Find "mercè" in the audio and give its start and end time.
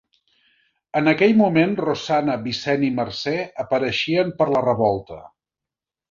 2.99-3.35